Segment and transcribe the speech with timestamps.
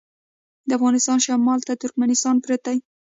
[0.67, 2.77] د افغانستان شمال ته ترکمنستان پروت دی